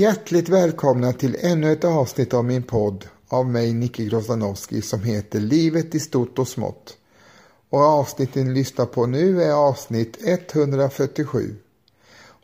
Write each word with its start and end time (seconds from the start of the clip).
Hjärtligt 0.00 0.48
välkomna 0.48 1.12
till 1.12 1.36
ännu 1.40 1.72
ett 1.72 1.84
avsnitt 1.84 2.34
av 2.34 2.44
min 2.44 2.62
podd 2.62 3.06
av 3.28 3.46
mig 3.46 3.72
Nicke 3.72 4.04
Grozanowski 4.04 4.82
som 4.82 5.02
heter 5.02 5.40
Livet 5.40 5.94
i 5.94 6.00
stort 6.00 6.38
och 6.38 6.48
smått. 6.48 6.96
Och 7.70 7.80
avsnittet 7.80 8.46
ni 8.46 8.54
lyssnar 8.54 8.86
på 8.86 9.06
nu 9.06 9.42
är 9.42 9.52
avsnitt 9.52 10.18
147. 10.24 11.54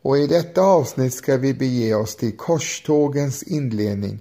Och 0.02 0.18
i 0.18 0.26
detta 0.26 0.60
avsnitt 0.60 1.14
ska 1.14 1.36
vi 1.36 1.54
bege 1.54 1.94
oss 1.94 2.16
till 2.16 2.36
korstågens 2.36 3.42
inledning 3.42 4.18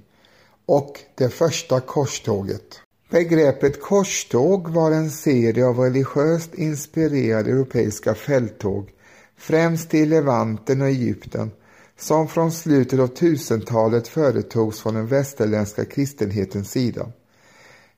och 0.66 1.00
det 1.16 1.30
första 1.30 1.80
korståget. 1.80 2.80
Begreppet 3.10 3.82
korståg 3.82 4.70
var 4.70 4.92
en 4.92 5.12
serie 5.12 5.66
av 5.66 5.80
religiöst 5.80 6.54
inspirerade 6.54 7.52
europeiska 7.52 8.16
fälttåg, 8.16 8.90
främst 9.38 9.94
i 9.94 10.06
Levanten 10.06 10.82
och 10.82 10.88
Egypten, 10.88 11.52
som 11.98 12.28
från 12.28 12.52
slutet 12.52 13.00
av 13.00 13.14
1000-talet 13.14 14.08
företogs 14.08 14.80
från 14.80 14.94
den 14.94 15.08
västerländska 15.08 15.86
kristenhetens 15.86 16.72
sida. 16.72 17.12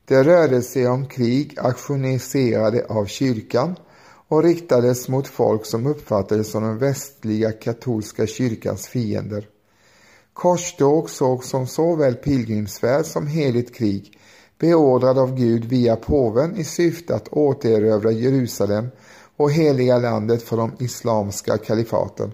Det 0.04 0.22
rörde 0.22 0.62
sig 0.62 0.88
om 0.88 1.06
krig 1.06 1.54
aktioniserade 1.58 2.86
av 2.88 3.06
kyrkan 3.06 3.76
och 4.28 4.42
riktades 4.42 5.08
mot 5.08 5.28
folk 5.28 5.66
som 5.66 5.86
uppfattades 5.86 6.50
som 6.50 6.62
den 6.62 6.78
västliga 6.78 7.52
katolska 7.52 8.26
kyrkans 8.26 8.86
fiender. 8.86 9.46
Korståg 10.32 11.10
sågs 11.10 11.48
som 11.48 11.66
såväl 11.66 12.14
pilgrimsfärd 12.14 13.06
som 13.06 13.26
heligt 13.26 13.74
krig 13.74 14.18
beordrad 14.58 15.18
av 15.18 15.34
Gud 15.34 15.64
via 15.64 15.96
påven 15.96 16.56
i 16.56 16.64
syfte 16.64 17.14
att 17.14 17.28
återerövra 17.28 18.12
Jerusalem 18.12 18.88
och 19.36 19.52
heliga 19.52 19.98
landet 19.98 20.42
för 20.42 20.56
de 20.56 20.72
islamska 20.78 21.58
kalifaten. 21.58 22.32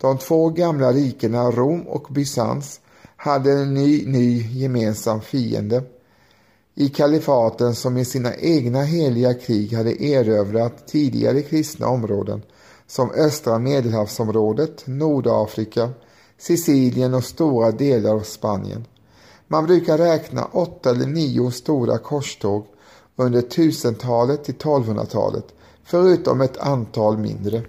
De 0.00 0.18
två 0.18 0.48
gamla 0.48 0.92
rikena 0.92 1.50
Rom 1.50 1.88
och 1.88 2.06
Bysans 2.10 2.80
hade 3.16 3.52
en 3.52 3.74
ny, 3.74 4.06
ny 4.06 4.58
gemensam 4.58 5.20
fiende 5.20 5.82
i 6.74 6.88
kalifaten 6.88 7.74
som 7.74 7.96
i 7.96 8.04
sina 8.04 8.34
egna 8.34 8.82
heliga 8.82 9.34
krig 9.34 9.72
hade 9.72 10.02
erövrat 10.04 10.86
tidigare 10.86 11.42
kristna 11.42 11.88
områden 11.88 12.42
som 12.86 13.10
östra 13.10 13.58
medelhavsområdet, 13.58 14.86
Nordafrika, 14.86 15.90
Sicilien 16.38 17.14
och 17.14 17.24
stora 17.24 17.70
delar 17.70 18.14
av 18.14 18.20
Spanien. 18.20 18.84
Man 19.48 19.66
brukar 19.66 19.98
räkna 19.98 20.44
åtta 20.44 20.90
eller 20.90 21.06
nio 21.06 21.50
stora 21.50 21.98
korståg 21.98 22.66
under 23.16 23.40
1000-talet 23.40 24.44
till 24.44 24.54
1200-talet, 24.54 25.44
förutom 25.84 26.40
ett 26.40 26.56
antal 26.56 27.18
mindre. 27.18 27.62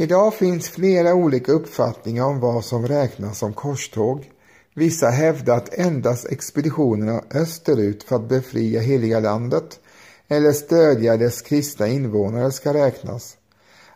Idag 0.00 0.34
finns 0.34 0.68
flera 0.68 1.14
olika 1.14 1.52
uppfattningar 1.52 2.24
om 2.24 2.40
vad 2.40 2.64
som 2.64 2.88
räknas 2.88 3.38
som 3.38 3.52
korståg. 3.52 4.30
Vissa 4.74 5.08
hävdar 5.08 5.56
att 5.56 5.74
endast 5.74 6.26
expeditionerna 6.26 7.22
österut 7.30 8.02
för 8.02 8.16
att 8.16 8.28
befria 8.28 8.80
heliga 8.80 9.20
landet 9.20 9.80
eller 10.28 10.52
stödja 10.52 11.16
dess 11.16 11.42
kristna 11.42 11.88
invånare 11.88 12.52
ska 12.52 12.74
räknas. 12.74 13.36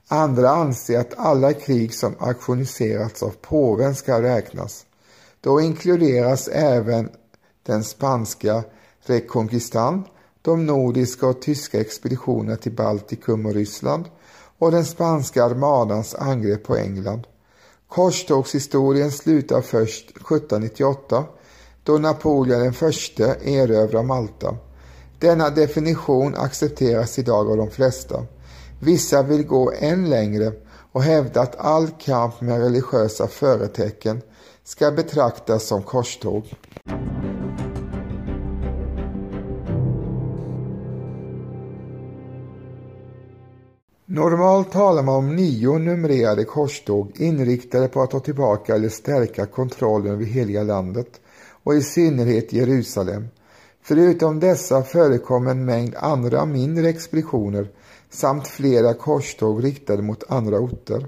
Andra 0.08 0.50
anser 0.50 0.98
att 0.98 1.18
alla 1.18 1.52
krig 1.52 1.94
som 1.94 2.14
aktioniserats 2.18 3.22
av 3.22 3.34
påven 3.40 3.94
ska 3.94 4.22
räknas. 4.22 4.86
Då 5.40 5.60
inkluderas 5.60 6.48
även 6.48 7.10
den 7.62 7.84
spanska 7.84 8.62
Reconquistan, 9.02 10.04
de 10.42 10.66
nordiska 10.66 11.26
och 11.26 11.42
tyska 11.42 11.80
expeditionerna 11.80 12.56
till 12.56 12.72
Baltikum 12.72 13.46
och 13.46 13.54
Ryssland 13.54 14.04
och 14.62 14.70
den 14.70 14.84
spanska 14.84 15.44
armadans 15.44 16.14
angrepp 16.14 16.64
på 16.64 16.76
England. 16.76 17.26
Korstågshistorien 17.88 19.10
slutar 19.10 19.60
först 19.60 20.10
1798 20.10 21.24
då 21.84 21.98
Napoleon 21.98 22.60
den 22.60 22.72
förste 22.72 23.36
erövrar 23.44 24.02
Malta. 24.02 24.56
Denna 25.18 25.50
definition 25.50 26.34
accepteras 26.34 27.18
idag 27.18 27.50
av 27.50 27.56
de 27.56 27.70
flesta. 27.70 28.26
Vissa 28.80 29.22
vill 29.22 29.46
gå 29.46 29.72
än 29.78 30.10
längre 30.10 30.52
och 30.92 31.02
hävda 31.02 31.40
att 31.40 31.56
all 31.56 31.88
kamp 31.88 32.40
med 32.40 32.60
religiösa 32.60 33.28
företecken 33.28 34.22
ska 34.64 34.90
betraktas 34.90 35.66
som 35.66 35.82
korståg. 35.82 36.44
Normalt 44.14 44.72
talar 44.72 45.02
man 45.02 45.14
om 45.14 45.36
nio 45.36 45.78
numrerade 45.78 46.44
korståg 46.44 47.12
inriktade 47.14 47.88
på 47.88 48.02
att 48.02 48.10
ta 48.10 48.20
tillbaka 48.20 48.74
eller 48.74 48.88
stärka 48.88 49.46
kontrollen 49.46 50.12
över 50.12 50.24
heliga 50.24 50.62
landet 50.62 51.20
och 51.62 51.74
i 51.74 51.82
synnerhet 51.82 52.52
Jerusalem. 52.52 53.28
Förutom 53.82 54.40
dessa 54.40 54.82
förekom 54.82 55.46
en 55.46 55.64
mängd 55.64 55.94
andra 55.96 56.46
mindre 56.46 56.88
expeditioner 56.88 57.70
samt 58.10 58.48
flera 58.48 58.94
korståg 58.94 59.64
riktade 59.64 60.02
mot 60.02 60.30
andra 60.30 60.58
orter. 60.58 61.06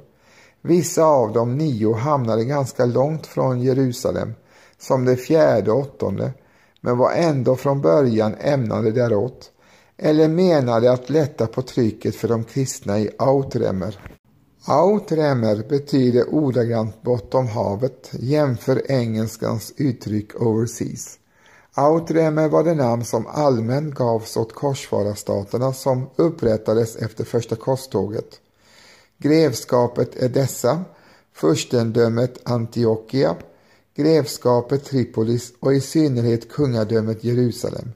Vissa 0.62 1.04
av 1.04 1.32
de 1.32 1.56
nio 1.56 1.94
hamnade 1.94 2.44
ganska 2.44 2.84
långt 2.84 3.26
från 3.26 3.60
Jerusalem, 3.60 4.34
som 4.78 5.04
det 5.04 5.16
fjärde 5.16 5.72
och 5.72 5.78
åttonde, 5.78 6.32
men 6.81 6.98
var 6.98 7.12
ändå 7.12 7.56
från 7.56 7.81
början 7.81 8.34
ämnade 8.41 8.91
däråt 8.91 9.50
eller 9.97 10.28
menade 10.28 10.93
att 10.93 11.10
lätta 11.10 11.47
på 11.47 11.62
trycket 11.62 12.16
för 12.16 12.28
de 12.28 12.44
kristna 12.44 12.99
i 12.99 13.10
Outremer. 13.19 13.99
Outremer 14.69 15.65
betyder 15.69 16.34
ordagrant 16.34 17.03
bortom 17.03 17.49
havet, 17.49 18.10
jämför 18.12 18.91
engelskans 18.91 19.72
uttryck 19.77 20.41
overseas. 20.41 21.19
Outremer 21.77 22.49
var 22.49 22.65
det 22.65 22.75
namn 22.75 23.05
som 23.05 23.27
allmänt 23.27 23.94
gavs 23.94 24.37
åt 24.37 24.53
korsfararstaterna 24.53 25.72
som 25.72 26.11
upprättades 26.16 26.97
efter 26.97 27.25
första 27.25 27.56
korståget. 27.56 28.41
Grevskapet 29.19 30.22
Edessa, 30.22 30.84
furstendömet 31.32 32.38
Antiochia, 32.44 33.37
grevskapet 33.97 34.84
Tripolis 34.84 35.53
och 35.61 35.75
i 35.75 35.81
synnerhet 35.81 36.53
kungadömet 36.53 37.25
Jerusalem. 37.25 37.93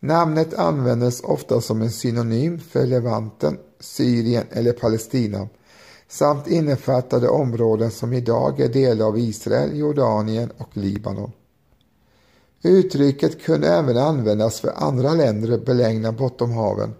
Namnet 0.00 0.54
användes 0.54 1.20
ofta 1.20 1.60
som 1.60 1.82
en 1.82 1.90
synonym 1.90 2.58
för 2.58 2.86
Levanten, 2.86 3.58
Syrien 3.80 4.44
eller 4.50 4.72
Palestina 4.72 5.48
samt 6.08 6.46
innefattade 6.46 7.28
områden 7.28 7.90
som 7.90 8.12
idag 8.12 8.60
är 8.60 8.68
delar 8.68 9.06
av 9.06 9.18
Israel, 9.18 9.78
Jordanien 9.78 10.50
och 10.56 10.76
Libanon. 10.76 11.32
Uttrycket 12.62 13.42
kunde 13.42 13.68
även 13.68 13.96
användas 13.96 14.60
för 14.60 14.72
andra 14.76 15.14
länder 15.14 15.58
belägna 15.58 16.12
bortom 16.12 16.52
haven. 16.52 16.94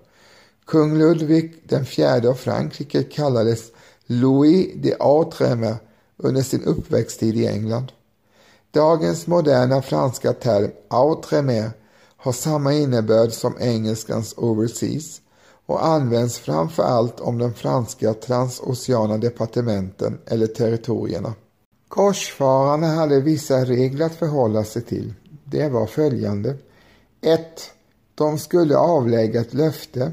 Kung 0.66 0.98
Ludvig 0.98 1.54
IV 1.70 2.28
av 2.28 2.34
Frankrike 2.34 3.02
kallades 3.02 3.72
Louis 4.06 4.68
de 4.76 4.96
Outremer 5.00 5.76
under 6.16 6.42
sin 6.42 6.64
uppväxttid 6.64 7.36
i 7.36 7.46
England. 7.46 7.92
Dagens 8.70 9.26
moderna 9.26 9.82
franska 9.82 10.32
term 10.32 10.70
outremer 10.90 11.70
har 12.20 12.32
samma 12.32 12.72
innebörd 12.72 13.32
som 13.32 13.58
engelskans 13.60 14.34
overseas 14.36 15.20
och 15.66 15.86
används 15.86 16.38
framför 16.38 16.82
allt 16.82 17.20
om 17.20 17.38
de 17.38 17.54
franska 17.54 18.14
transoceana 18.14 19.18
departementen 19.18 20.18
eller 20.26 20.46
territorierna. 20.46 21.34
Korsfararna 21.88 22.86
hade 22.86 23.20
vissa 23.20 23.64
regler 23.64 24.06
att 24.06 24.14
förhålla 24.14 24.64
sig 24.64 24.82
till. 24.82 25.14
Det 25.44 25.68
var 25.68 25.86
följande. 25.86 26.56
1. 27.20 27.40
De 28.14 28.38
skulle 28.38 28.76
avlägga 28.76 29.40
ett 29.40 29.54
löfte. 29.54 30.12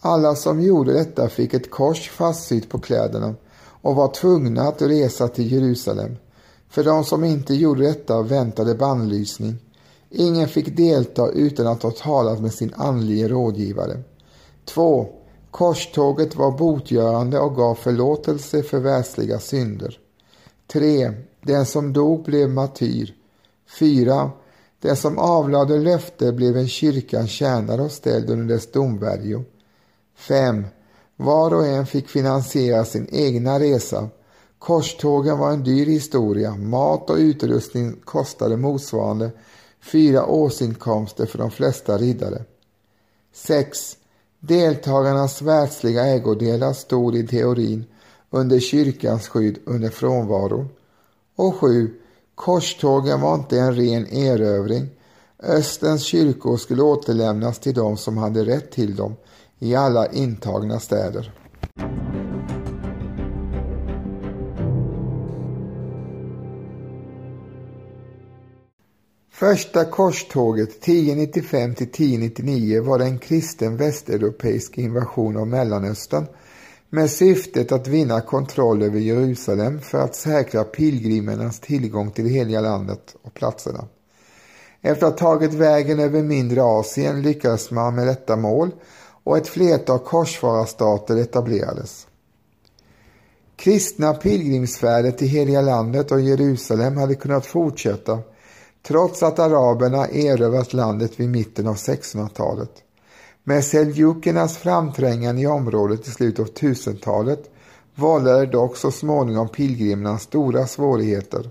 Alla 0.00 0.34
som 0.34 0.60
gjorde 0.60 0.92
detta 0.92 1.28
fick 1.28 1.54
ett 1.54 1.70
kors 1.70 2.10
fastsytt 2.10 2.68
på 2.68 2.78
kläderna 2.78 3.34
och 3.60 3.94
var 3.94 4.08
tvungna 4.08 4.62
att 4.62 4.82
resa 4.82 5.28
till 5.28 5.52
Jerusalem. 5.52 6.16
För 6.70 6.84
de 6.84 7.04
som 7.04 7.24
inte 7.24 7.54
gjorde 7.54 7.82
detta 7.82 8.22
väntade 8.22 8.74
bannlysning. 8.74 9.58
Ingen 10.10 10.48
fick 10.48 10.76
delta 10.76 11.30
utan 11.30 11.66
att 11.66 11.82
ha 11.82 11.90
talat 11.90 12.40
med 12.40 12.54
sin 12.54 12.74
andlige 12.76 13.28
rådgivare. 13.28 14.02
2. 14.64 15.06
Korståget 15.50 16.36
var 16.36 16.58
botgörande 16.58 17.38
och 17.38 17.56
gav 17.56 17.74
förlåtelse 17.74 18.62
för 18.62 18.78
världsliga 18.78 19.38
synder. 19.38 19.98
3. 20.72 21.12
Den 21.42 21.66
som 21.66 21.92
dog 21.92 22.24
blev 22.24 22.50
martyr. 22.50 23.14
4. 23.78 24.30
Den 24.80 24.96
som 24.96 25.18
avlade 25.18 25.78
löfte 25.78 26.32
blev 26.32 26.56
en 26.56 26.68
kyrkans 26.68 27.30
tjänare 27.30 27.82
och 27.82 27.92
ställd 27.92 28.30
under 28.30 28.54
dess 28.54 28.72
domvärjo. 28.72 29.44
5. 30.16 30.66
Var 31.16 31.54
och 31.54 31.66
en 31.66 31.86
fick 31.86 32.08
finansiera 32.08 32.84
sin 32.84 33.08
egna 33.12 33.60
resa. 33.60 34.08
Korstågen 34.58 35.38
var 35.38 35.50
en 35.50 35.64
dyr 35.64 35.86
historia. 35.86 36.56
Mat 36.56 37.10
och 37.10 37.16
utrustning 37.16 37.96
kostade 38.04 38.56
motsvarande 38.56 39.30
fyra 39.92 40.26
årsinkomster 40.26 41.26
för 41.26 41.38
de 41.38 41.50
flesta 41.50 41.98
riddare. 41.98 42.44
6. 43.32 43.96
Deltagarnas 44.40 45.42
världsliga 45.42 46.06
ägodelar 46.06 46.72
stod 46.72 47.16
i 47.16 47.26
teorin 47.26 47.84
under 48.30 48.60
kyrkans 48.60 49.28
skydd 49.28 49.58
under 49.64 49.88
frånvaron. 49.88 50.68
Och 51.36 51.54
7. 51.54 51.94
Korstågen 52.34 53.20
var 53.20 53.34
inte 53.34 53.58
en 53.58 53.74
ren 53.74 54.06
erövring. 54.06 54.88
Östens 55.42 56.02
kyrkor 56.02 56.56
skulle 56.56 56.82
återlämnas 56.82 57.58
till 57.58 57.74
dem 57.74 57.96
som 57.96 58.18
hade 58.18 58.44
rätt 58.44 58.70
till 58.70 58.96
dem 58.96 59.16
i 59.58 59.74
alla 59.74 60.12
intagna 60.12 60.80
städer. 60.80 61.32
Första 69.38 69.84
korståget 69.84 70.68
1095 70.68 71.74
till 71.74 71.86
1099 71.88 72.82
var 72.82 73.00
en 73.00 73.18
kristen 73.18 73.76
västeuropeisk 73.76 74.78
invasion 74.78 75.36
av 75.36 75.46
Mellanöstern 75.46 76.26
med 76.90 77.10
syftet 77.10 77.72
att 77.72 77.86
vinna 77.86 78.20
kontroll 78.20 78.82
över 78.82 78.98
Jerusalem 78.98 79.80
för 79.80 79.98
att 79.98 80.14
säkra 80.14 80.64
pilgrimernas 80.64 81.60
tillgång 81.60 82.10
till 82.10 82.24
det 82.24 82.30
heliga 82.30 82.60
landet 82.60 83.16
och 83.22 83.34
platserna. 83.34 83.84
Efter 84.82 85.06
att 85.06 85.20
ha 85.20 85.28
tagit 85.30 85.54
vägen 85.54 86.00
över 86.00 86.22
mindre 86.22 86.62
Asien 86.62 87.22
lyckades 87.22 87.70
man 87.70 87.94
med 87.94 88.06
detta 88.06 88.36
mål 88.36 88.70
och 89.24 89.38
ett 89.38 89.48
flertal 89.48 89.98
korsfararstater 89.98 91.16
etablerades. 91.16 92.06
Kristna 93.56 94.14
pilgrimsfärder 94.14 95.10
till 95.10 95.28
heliga 95.28 95.60
landet 95.60 96.12
och 96.12 96.20
Jerusalem 96.20 96.96
hade 96.96 97.14
kunnat 97.14 97.46
fortsätta 97.46 98.18
trots 98.88 99.22
att 99.22 99.38
araberna 99.38 100.08
erövrat 100.08 100.72
landet 100.72 101.20
vid 101.20 101.28
mitten 101.28 101.66
av 101.66 101.76
1600-talet. 101.76 102.70
Med 103.44 103.64
seljukernas 103.64 104.58
framträngande 104.58 105.42
i 105.42 105.46
området 105.46 106.08
i 106.08 106.10
slutet 106.10 106.40
av 106.40 106.54
1000-talet 106.54 107.50
vållade 107.94 108.46
dock 108.46 108.76
så 108.76 108.90
småningom 108.90 109.48
pilgrimerna 109.48 110.18
stora 110.18 110.66
svårigheter. 110.66 111.50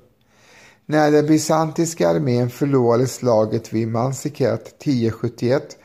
När 0.86 1.12
den 1.12 1.26
bysantiska 1.26 2.10
armén 2.10 2.50
förlorade 2.50 3.08
slaget 3.08 3.74
vid 3.74 3.88
Mansikat 3.88 4.68
1071 4.68 5.78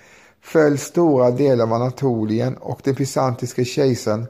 föll 0.43 0.79
stora 0.79 1.31
delar 1.31 1.65
av 1.65 1.73
Anatolien 1.73 2.57
och 2.57 2.81
den 2.85 2.95
bysantiske 2.95 3.65
kejsaren 3.65 4.27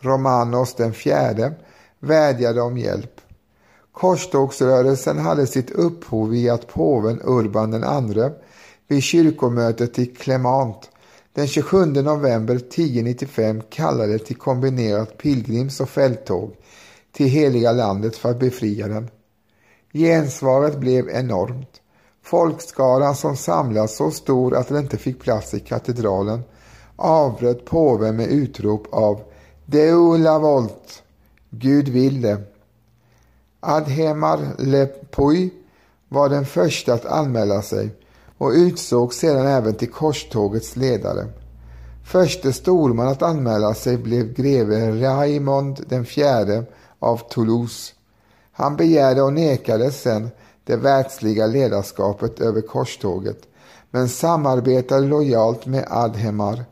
Romanos 0.00 0.74
den 0.74 0.92
fjärde 0.92 1.54
vädjade 2.00 2.60
om 2.60 2.78
hjälp. 2.78 3.20
Korstågsrörelsen 3.94 5.18
hade 5.18 5.46
sitt 5.46 5.70
upphov 5.70 6.34
i 6.34 6.48
att 6.48 6.68
påven 6.68 7.20
Urban 7.24 7.74
II 7.74 8.30
vid 8.88 9.02
kyrkomötet 9.02 9.98
i 9.98 10.06
Clement 10.06 10.90
den 11.34 11.46
27 11.46 11.84
november 11.86 12.54
1095 12.54 13.62
kallade 13.70 14.18
till 14.18 14.36
kombinerat 14.36 15.18
pilgrims 15.18 15.80
och 15.80 15.88
fälttåg 15.88 16.56
till 17.12 17.26
heliga 17.26 17.72
landet 17.72 18.16
för 18.16 18.30
att 18.30 18.38
befria 18.38 18.88
den. 18.88 19.10
Gensvaret 19.92 20.78
blev 20.78 21.08
enormt. 21.08 21.80
Folkskaran 22.22 23.14
som 23.14 23.36
samlats 23.36 23.96
så 23.96 24.10
stor 24.10 24.54
att 24.54 24.68
den 24.68 24.78
inte 24.78 24.96
fick 24.96 25.20
plats 25.20 25.54
i 25.54 25.60
katedralen 25.60 26.42
avbröt 26.96 27.64
påven 27.64 28.16
med 28.16 28.28
utrop 28.28 28.86
av 28.90 29.20
Deula 29.66 30.38
volt, 30.38 31.02
Gud 31.50 31.88
vill 31.88 32.22
det. 32.22 32.53
Adhemar 33.64 34.40
Lepui 34.58 35.50
var 36.08 36.28
den 36.28 36.46
första 36.46 36.94
att 36.94 37.06
anmäla 37.06 37.62
sig 37.62 37.90
och 38.38 38.50
utsågs 38.50 39.16
sedan 39.16 39.46
även 39.46 39.74
till 39.74 39.90
korstågets 39.90 40.76
ledare. 40.76 41.26
Förste 42.06 42.52
storman 42.52 43.08
att 43.08 43.22
anmäla 43.22 43.74
sig 43.74 43.96
blev 43.96 44.34
greve 44.34 44.90
Raimond 44.90 45.84
den 45.88 46.04
fjärde 46.04 46.64
av 46.98 47.20
Toulouse. 47.28 47.92
Han 48.52 48.76
begärde 48.76 49.22
och 49.22 49.32
nekades 49.32 50.02
sedan 50.02 50.30
det 50.64 50.76
världsliga 50.76 51.46
ledarskapet 51.46 52.40
över 52.40 52.60
korståget 52.60 53.38
men 53.90 54.08
samarbetade 54.08 55.06
lojalt 55.06 55.66
med 55.66 55.86
Adhemar 55.90 56.64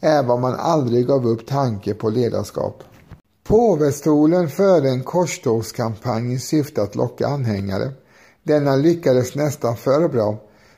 även 0.00 0.30
om 0.30 0.40
man 0.40 0.54
aldrig 0.54 1.06
gav 1.06 1.26
upp 1.26 1.46
tanke 1.46 1.94
på 1.94 2.10
ledarskap. 2.10 2.82
Påvestolen 3.48 4.48
förde 4.48 4.88
en 4.88 5.02
korstågskampanj 5.02 6.32
i 6.32 6.38
syfte 6.38 6.82
att 6.82 6.94
locka 6.94 7.26
anhängare. 7.26 7.92
Denna 8.42 8.76
lyckades 8.76 9.34
nästan 9.34 9.76
för 9.76 10.08
bra. 10.08 10.36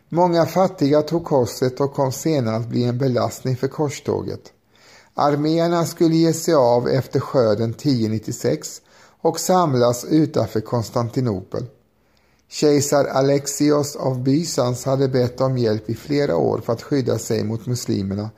Många 0.09 0.47
fattiga 0.47 1.03
tog 1.03 1.25
korset 1.25 1.81
och 1.81 1.95
kom 1.95 2.13
senare 2.13 2.57
att 2.57 2.69
bli 2.69 2.85
en 2.85 2.99
belastning 2.99 3.57
för 3.57 3.69
korståget. 3.69 4.41
Arméerna 5.15 5.87
skulle 5.87 6.17
ge 6.17 6.33
sig 6.33 6.55
av 6.55 6.89
efter 6.89 7.21
skörden 7.21 7.71
1096 7.71 8.83
och 9.21 9.41
samlas 9.41 10.05
utanför 10.05 10.61
Konstantinopel. 10.61 11.67
Kejsar 12.49 13.05
Alexios 13.05 13.97
av 13.97 14.23
Bysans 14.23 14.85
hade 14.85 15.09
bett 15.09 15.41
om 15.41 15.59
hjälp 15.59 15.91
i 15.91 15.95
flera 15.95 16.37
år 16.37 16.61
för 16.65 16.73
att 16.73 16.83
skydda 16.83 17.19
sig 17.19 17.45
mot 17.45 17.67
muslimerna 17.67 18.31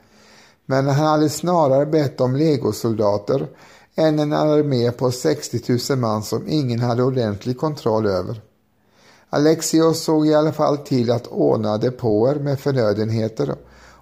men 0.66 0.86
han 0.86 1.06
hade 1.06 1.28
snarare 1.28 1.86
bett 1.86 2.20
om 2.20 2.36
legosoldater 2.36 3.48
än 3.94 4.18
en 4.18 4.32
armé 4.32 4.92
på 4.92 5.10
60 5.10 5.78
000 5.90 5.98
man 5.98 6.22
som 6.22 6.48
ingen 6.48 6.80
hade 6.80 7.02
ordentlig 7.02 7.58
kontroll 7.58 8.06
över. 8.06 8.40
Alexios 9.30 10.04
såg 10.04 10.26
i 10.26 10.34
alla 10.34 10.52
fall 10.52 10.78
till 10.78 11.10
att 11.10 11.26
ordna 11.26 11.78
depåer 11.78 12.34
med 12.34 12.60
förnödenheter 12.60 13.54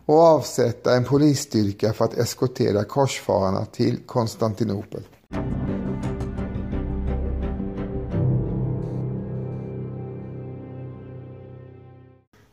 och 0.06 0.18
avsätta 0.18 0.96
en 0.96 1.04
polisstyrka 1.04 1.92
för 1.92 2.04
att 2.04 2.18
eskortera 2.18 2.84
korsfararna 2.84 3.64
till 3.64 3.98
Konstantinopel. 4.06 5.02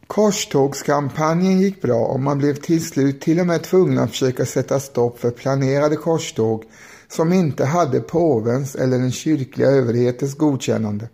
Korstågskampanjen 0.07 1.59
gick 1.59 1.81
bra 1.81 2.05
och 2.05 2.19
man 2.19 2.37
blev 2.37 2.53
till 2.53 2.85
slut 2.85 3.21
till 3.21 3.39
och 3.39 3.47
med 3.47 3.63
tvungen 3.63 3.99
att 3.99 4.09
försöka 4.09 4.45
sätta 4.45 4.79
stopp 4.79 5.19
för 5.19 5.31
planerade 5.31 5.95
korståg 5.95 6.63
som 7.09 7.33
inte 7.33 7.65
hade 7.65 7.99
påvens 7.99 8.75
eller 8.75 8.99
den 8.99 9.11
kyrkliga 9.11 9.67
överhetens 9.67 10.35
godkännande. 10.35 11.09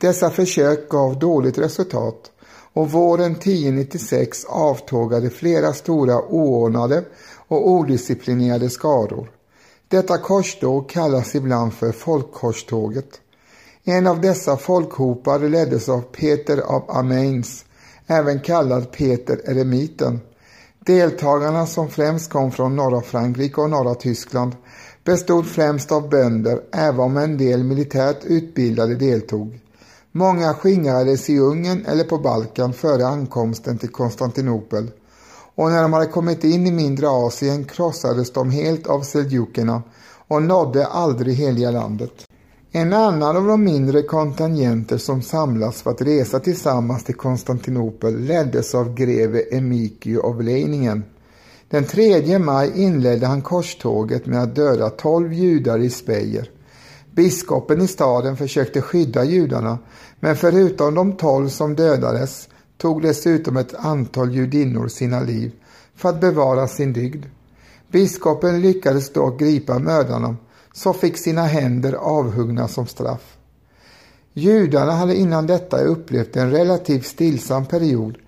Dessa 0.00 0.30
försök 0.30 0.88
gav 0.88 1.18
dåligt 1.18 1.58
resultat 1.58 2.30
och 2.72 2.90
våren 2.90 3.32
1096 3.32 4.44
avtågade 4.44 5.30
flera 5.30 5.72
stora 5.72 6.22
oordnade 6.22 7.04
och 7.48 7.70
odisciplinerade 7.70 8.70
skaror. 8.70 9.30
Detta 9.88 10.18
korståg 10.18 10.88
kallas 10.88 11.34
ibland 11.34 11.74
för 11.74 11.92
folkkorståget. 11.92 13.20
En 13.84 14.06
av 14.06 14.20
dessa 14.20 14.56
folkhopar 14.56 15.38
leddes 15.38 15.88
av 15.88 16.00
Peter 16.00 16.58
av 16.58 16.84
Amains 16.88 17.64
även 18.06 18.40
kallad 18.40 18.92
Peter 18.92 19.50
Eremiten. 19.50 20.20
Deltagarna 20.78 21.66
som 21.66 21.88
främst 21.88 22.30
kom 22.30 22.52
från 22.52 22.76
norra 22.76 23.00
Frankrike 23.00 23.60
och 23.60 23.70
norra 23.70 23.94
Tyskland 23.94 24.56
bestod 25.08 25.46
främst 25.46 25.92
av 25.92 26.08
bönder, 26.08 26.60
även 26.72 27.00
om 27.00 27.16
en 27.16 27.38
del 27.38 27.64
militärt 27.64 28.24
utbildade 28.24 28.94
deltog. 28.94 29.60
Många 30.12 30.54
skingrades 30.54 31.30
i 31.30 31.38
Ungern 31.38 31.84
eller 31.86 32.04
på 32.04 32.18
Balkan 32.18 32.72
före 32.72 33.06
ankomsten 33.06 33.78
till 33.78 33.88
Konstantinopel 33.88 34.90
och 35.54 35.70
när 35.70 35.82
de 35.82 35.92
hade 35.92 36.06
kommit 36.06 36.44
in 36.44 36.66
i 36.66 36.70
mindre 36.70 37.08
Asien 37.08 37.64
krossades 37.64 38.32
de 38.32 38.50
helt 38.50 38.86
av 38.86 39.02
seljukerna 39.02 39.82
och 40.28 40.42
nådde 40.42 40.86
aldrig 40.86 41.34
heliga 41.34 41.70
landet. 41.70 42.26
En 42.72 42.92
annan 42.92 43.36
av 43.36 43.46
de 43.46 43.64
mindre 43.64 44.02
kontingenter 44.02 44.98
som 44.98 45.22
samlats 45.22 45.82
för 45.82 45.90
att 45.90 46.02
resa 46.02 46.40
tillsammans 46.40 47.04
till 47.04 47.14
Konstantinopel 47.14 48.20
leddes 48.20 48.74
av 48.74 48.94
greve 48.94 49.40
Emikio 49.40 50.20
av 50.20 50.42
Leiningen. 50.42 51.04
Den 51.70 51.84
3 51.84 52.38
maj 52.38 52.72
inledde 52.74 53.26
han 53.26 53.42
korståget 53.42 54.26
med 54.26 54.42
att 54.42 54.54
döda 54.54 54.90
tolv 54.90 55.32
judar 55.32 55.78
i 55.78 55.90
Speyer. 55.90 56.50
Biskopen 57.10 57.80
i 57.80 57.86
staden 57.86 58.36
försökte 58.36 58.82
skydda 58.82 59.24
judarna, 59.24 59.78
men 60.20 60.36
förutom 60.36 60.94
de 60.94 61.12
tolv 61.12 61.48
som 61.48 61.74
dödades 61.74 62.48
tog 62.76 63.02
dessutom 63.02 63.56
ett 63.56 63.74
antal 63.74 64.34
judinnor 64.34 64.88
sina 64.88 65.20
liv 65.20 65.52
för 65.94 66.08
att 66.08 66.20
bevara 66.20 66.68
sin 66.68 66.92
dygd. 66.92 67.24
Biskopen 67.92 68.60
lyckades 68.60 69.12
dock 69.12 69.38
gripa 69.38 69.78
mördarna 69.78 70.36
som 70.72 70.94
fick 70.94 71.18
sina 71.18 71.42
händer 71.42 71.92
avhuggna 71.92 72.68
som 72.68 72.86
straff. 72.86 73.36
Judarna 74.32 74.92
hade 74.92 75.16
innan 75.16 75.46
detta 75.46 75.78
upplevt 75.78 76.36
en 76.36 76.50
relativt 76.50 77.06
stillsam 77.06 77.66
period 77.66 78.18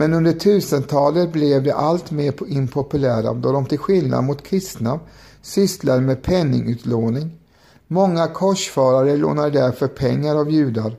men 0.00 0.14
under 0.14 0.32
tusentalet 0.32 1.32
blev 1.32 1.62
de 1.62 1.72
allt 1.72 2.10
mer 2.10 2.34
impopulära 2.48 3.34
då 3.34 3.52
de 3.52 3.66
till 3.66 3.78
skillnad 3.78 4.24
mot 4.24 4.42
kristna 4.42 5.00
sysslade 5.42 6.00
med 6.00 6.22
penningutlåning. 6.22 7.38
Många 7.86 8.26
korsfarare 8.26 9.16
lånade 9.16 9.50
därför 9.50 9.88
pengar 9.88 10.36
av 10.36 10.50
judar. 10.50 10.96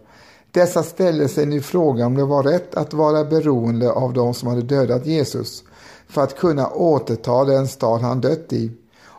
Dessa 0.52 0.84
ställde 0.84 1.28
sig 1.28 1.46
nu 1.46 1.62
frågan 1.62 2.08
om 2.08 2.16
det 2.16 2.26
var 2.26 2.44
rätt 2.44 2.76
att 2.76 2.94
vara 2.94 3.26
beroende 3.26 3.92
av 3.92 4.14
de 4.14 4.34
som 4.34 4.48
hade 4.48 4.62
dödat 4.62 5.06
Jesus 5.06 5.64
för 6.08 6.22
att 6.22 6.38
kunna 6.38 6.68
återta 6.70 7.44
den 7.44 7.68
stad 7.68 8.02
han 8.02 8.22
dött 8.22 8.54
i 8.54 8.72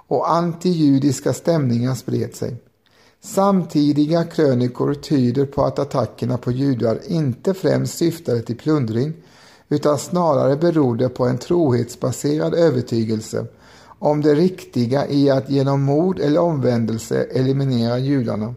och 0.08 0.30
antijudiska 0.30 1.32
stämningar 1.32 1.94
spred 1.94 2.34
sig. 2.34 2.56
Samtidiga 3.20 4.24
krönikor 4.24 4.94
tyder 4.94 5.46
på 5.46 5.64
att 5.64 5.78
attackerna 5.78 6.38
på 6.38 6.52
judar 6.52 6.98
inte 7.06 7.54
främst 7.54 7.98
syftade 7.98 8.42
till 8.42 8.58
plundring 8.58 9.12
utan 9.72 9.98
snarare 9.98 10.56
berodde 10.56 11.08
på 11.08 11.26
en 11.26 11.38
trohetsbaserad 11.38 12.54
övertygelse 12.54 13.46
om 13.98 14.20
det 14.20 14.34
riktiga 14.34 15.08
i 15.08 15.30
att 15.30 15.50
genom 15.50 15.82
mord 15.82 16.18
eller 16.18 16.40
omvändelse 16.40 17.22
eliminera 17.22 17.98
judarna. 17.98 18.54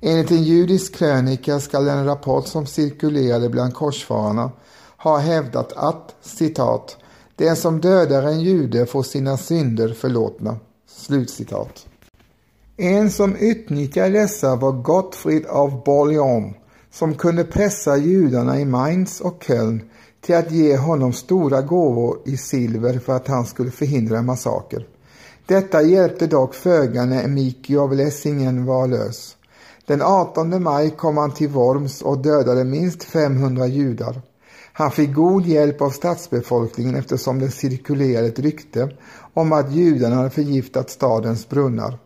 Enligt 0.00 0.30
en 0.30 0.42
judisk 0.42 0.94
krönika 0.94 1.60
skall 1.60 1.88
en 1.88 2.04
rapport 2.04 2.46
som 2.46 2.66
cirkulerade 2.66 3.48
bland 3.48 3.74
korsfararna 3.74 4.50
ha 4.96 5.18
hävdat 5.18 5.72
att 5.72 6.14
citat 6.22 6.96
den 7.36 7.56
som 7.56 7.80
dödar 7.80 8.22
en 8.22 8.40
jude 8.40 8.86
får 8.86 9.02
sina 9.02 9.36
synder 9.36 9.88
förlåtna. 9.88 10.56
Slutcitat. 10.88 11.86
En 12.76 13.10
som 13.10 13.36
utnyttjade 13.36 14.20
dessa 14.20 14.56
var 14.56 14.72
Gottfried 14.72 15.46
av 15.46 15.84
Bouillon 15.84 16.54
som 16.92 17.14
kunde 17.14 17.44
pressa 17.44 17.96
judarna 17.96 18.60
i 18.60 18.64
Mainz 18.64 19.20
och 19.20 19.44
Köln 19.46 19.90
till 20.26 20.34
att 20.34 20.50
ge 20.50 20.76
honom 20.76 21.12
stora 21.12 21.62
gåvor 21.62 22.18
i 22.24 22.36
silver 22.36 22.98
för 22.98 23.16
att 23.16 23.28
han 23.28 23.46
skulle 23.46 23.70
förhindra 23.70 24.18
en 24.18 24.26
massaker. 24.26 24.86
Detta 25.46 25.82
hjälpte 25.82 26.26
dock 26.26 26.54
föga 26.54 27.04
när 27.04 27.28
Miki 27.28 27.76
av 27.76 27.94
Lessingen 27.94 28.64
var 28.64 28.86
lös. 28.86 29.36
Den 29.86 30.02
18 30.02 30.62
maj 30.62 30.90
kom 30.90 31.16
han 31.16 31.34
till 31.34 31.48
Worms 31.48 32.02
och 32.02 32.18
dödade 32.18 32.64
minst 32.64 33.04
500 33.04 33.66
judar. 33.66 34.22
Han 34.72 34.90
fick 34.90 35.14
god 35.14 35.46
hjälp 35.46 35.80
av 35.80 35.90
stadsbefolkningen 35.90 36.94
eftersom 36.94 37.38
det 37.38 37.50
cirkulerade 37.50 38.26
ett 38.26 38.38
rykte 38.38 38.90
om 39.34 39.52
att 39.52 39.72
judarna 39.72 40.16
hade 40.16 40.30
förgiftat 40.30 40.90
stadens 40.90 41.48
brunnar. 41.48 41.98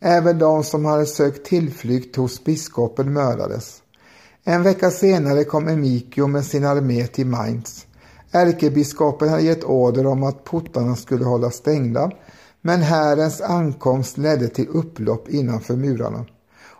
Även 0.00 0.38
de 0.38 0.64
som 0.64 0.84
hade 0.84 1.06
sökt 1.06 1.46
tillflykt 1.46 2.16
hos 2.16 2.44
biskopen 2.44 3.12
mördades. 3.12 3.82
En 4.48 4.62
vecka 4.62 4.90
senare 4.90 5.44
kom 5.44 5.68
Emikio 5.68 6.26
med 6.26 6.44
sin 6.44 6.64
armé 6.64 7.06
till 7.06 7.26
Mainz. 7.26 7.86
Ärkebiskopen 8.30 9.28
hade 9.28 9.42
gett 9.42 9.64
order 9.64 10.06
om 10.06 10.22
att 10.22 10.44
portarna 10.44 10.96
skulle 10.96 11.24
hållas 11.24 11.54
stängda, 11.54 12.10
men 12.60 12.82
härens 12.82 13.40
ankomst 13.40 14.18
ledde 14.18 14.48
till 14.48 14.68
upplopp 14.68 15.28
innanför 15.28 15.76
murarna 15.76 16.24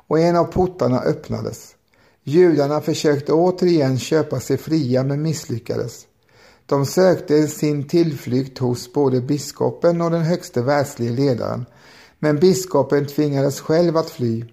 och 0.07 0.19
en 0.19 0.37
av 0.37 0.45
portarna 0.45 1.01
öppnades. 1.01 1.75
Judarna 2.25 2.81
försökte 2.81 3.33
återigen 3.33 3.99
köpa 3.99 4.41
sig 4.41 4.57
fria 4.57 5.05
men 5.05 5.23
misslyckades. 5.23 6.07
De 6.67 6.87
sökte 6.87 7.47
sin 7.47 7.89
tillflykt 7.89 8.59
hos 8.59 8.93
både 8.93 9.21
biskopen 9.21 10.01
och 10.01 10.11
den 10.11 10.23
högste 10.23 10.63
världslige 10.63 11.13
ledaren, 11.13 11.67
men 12.19 12.39
biskopen 12.39 13.07
tvingades 13.07 13.61
själv 13.61 13.97
att 13.97 14.11
fly. 14.11 14.45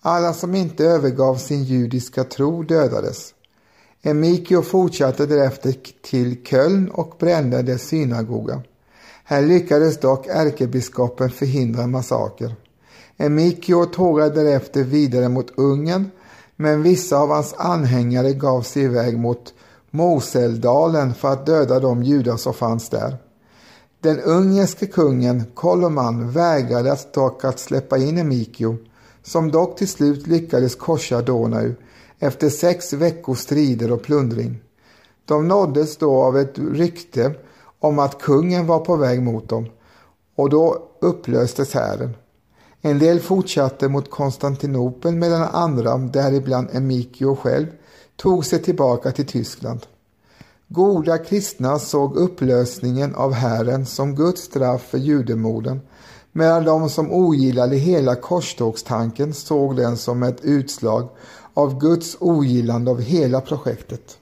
Alla 0.00 0.32
som 0.34 0.54
inte 0.54 0.84
övergav 0.84 1.36
sin 1.36 1.64
judiska 1.64 2.24
tro 2.24 2.62
dödades. 2.62 3.34
Emikio 4.02 4.62
fortsatte 4.62 5.26
därefter 5.26 5.74
till 6.02 6.44
Köln 6.44 6.90
och 6.90 7.16
brände 7.18 7.62
dess 7.62 7.82
synagoga. 7.82 8.62
Här 9.24 9.42
lyckades 9.42 10.00
dock 10.00 10.26
ärkebiskopen 10.26 11.30
förhindra 11.30 11.86
massaker. 11.86 12.54
Emikio 13.16 13.84
tågade 13.84 14.44
därefter 14.44 14.82
vidare 14.82 15.28
mot 15.28 15.58
Ungern 15.58 16.10
men 16.56 16.82
vissa 16.82 17.18
av 17.18 17.28
hans 17.28 17.54
anhängare 17.58 18.32
gav 18.32 18.62
sig 18.62 18.82
iväg 18.82 19.18
mot 19.18 19.54
Moseldalen 19.90 21.14
för 21.14 21.32
att 21.32 21.46
döda 21.46 21.80
de 21.80 22.02
judar 22.02 22.36
som 22.36 22.54
fanns 22.54 22.88
där. 22.88 23.16
Den 24.00 24.20
ungerske 24.20 24.86
kungen 24.86 25.44
Koloman 25.54 26.30
vägrade 26.30 26.92
att 26.92 27.12
dock 27.12 27.44
att 27.44 27.58
släppa 27.58 27.98
in 27.98 28.18
Emikio, 28.18 28.76
som 29.28 29.50
dock 29.50 29.78
till 29.78 29.88
slut 29.88 30.26
lyckades 30.26 30.74
korsa 30.74 31.22
Donau 31.22 31.74
efter 32.18 32.48
sex 32.48 32.92
veckors 32.92 33.38
strider 33.38 33.92
och 33.92 34.02
plundring. 34.02 34.60
De 35.24 35.48
nåddes 35.48 35.96
då 35.96 36.22
av 36.22 36.38
ett 36.38 36.58
rykte 36.58 37.34
om 37.78 37.98
att 37.98 38.22
kungen 38.22 38.66
var 38.66 38.78
på 38.78 38.96
väg 38.96 39.22
mot 39.22 39.48
dem 39.48 39.66
och 40.34 40.50
då 40.50 40.88
upplöstes 41.00 41.74
hären. 41.74 42.10
En 42.80 42.98
del 42.98 43.20
fortsatte 43.20 43.88
mot 43.88 44.10
Konstantinopel 44.10 45.14
medan 45.14 45.42
andra, 45.42 45.98
däribland 45.98 46.68
Emikio 46.72 47.36
själv, 47.36 47.66
tog 48.16 48.44
sig 48.44 48.62
tillbaka 48.62 49.12
till 49.12 49.26
Tyskland. 49.26 49.86
Goda 50.68 51.18
kristna 51.18 51.78
såg 51.78 52.16
upplösningen 52.16 53.14
av 53.14 53.32
hären 53.32 53.86
som 53.86 54.14
Guds 54.14 54.42
straff 54.42 54.82
för 54.82 54.98
judemorden 54.98 55.80
medan 56.38 56.64
de 56.64 56.90
som 56.90 57.12
ogillade 57.12 57.76
hela 57.76 58.14
korstågstanken 58.14 59.34
såg 59.34 59.76
den 59.76 59.96
som 59.96 60.22
ett 60.22 60.44
utslag 60.44 61.08
av 61.54 61.78
Guds 61.78 62.16
ogillande 62.20 62.90
av 62.90 63.00
hela 63.00 63.40
projektet. 63.40 64.18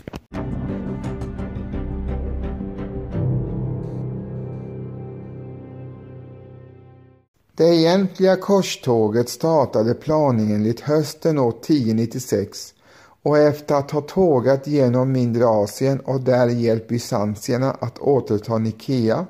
Det 7.56 7.64
egentliga 7.64 8.37
korståget 8.37 9.28
startade 9.28 9.94
planenligt 9.94 10.80
hösten 10.80 11.38
år 11.38 11.54
1096 11.61 12.75
och 13.23 13.38
efter 13.38 13.75
att 13.75 13.90
ha 13.90 14.00
tågat 14.00 14.66
genom 14.66 15.12
mindre 15.12 15.46
Asien 15.46 16.00
och 16.00 16.20
där 16.20 16.49
hjälpt 16.49 16.88
bysantierna 16.88 17.70
att 17.80 17.99
återta 17.99 18.58
Nikea 18.58 19.26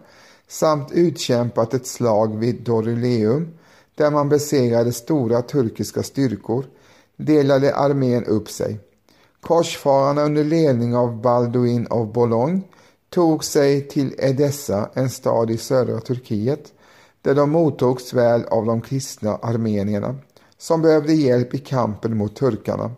samt 0.48 0.92
utkämpat 0.92 1.74
ett 1.74 1.86
slag 1.86 2.38
vid 2.38 2.62
Doryleum 2.62 3.48
där 3.94 4.10
man 4.10 4.28
besegrade 4.28 4.92
stora 4.92 5.42
turkiska 5.42 6.02
styrkor 6.02 6.66
delade 7.16 7.74
armén 7.74 8.24
upp 8.24 8.50
sig. 8.50 8.80
Korsfararna 9.40 10.22
under 10.22 10.44
ledning 10.44 10.96
av 10.96 11.20
Balduin 11.20 11.86
av 11.86 12.12
Boulogne 12.12 12.60
tog 13.10 13.44
sig 13.44 13.88
till 13.88 14.14
Edessa, 14.18 14.90
en 14.94 15.10
stad 15.10 15.50
i 15.50 15.56
södra 15.56 16.00
Turkiet, 16.00 16.72
där 17.22 17.34
de 17.34 17.50
mottogs 17.50 18.14
väl 18.14 18.44
av 18.44 18.66
de 18.66 18.80
kristna 18.80 19.36
armenierna 19.36 20.14
som 20.58 20.82
behövde 20.82 21.12
hjälp 21.12 21.54
i 21.54 21.58
kampen 21.58 22.16
mot 22.16 22.36
turkarna. 22.36 22.90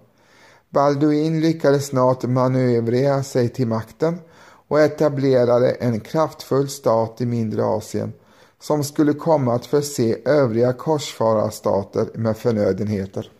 Balduin 0.71 1.40
lyckades 1.40 1.87
snart 1.87 2.25
manövrera 2.25 3.23
sig 3.23 3.49
till 3.49 3.67
makten 3.67 4.19
och 4.68 4.80
etablerade 4.80 5.70
en 5.70 6.00
kraftfull 6.00 6.68
stat 6.68 7.20
i 7.20 7.26
mindre 7.26 7.64
Asien 7.64 8.12
som 8.60 8.84
skulle 8.84 9.12
komma 9.12 9.54
att 9.54 9.66
förse 9.66 10.16
övriga 10.25 10.72
korsfararstater 10.72 12.08
med 12.14 12.37
förnödenheter. 12.37 13.30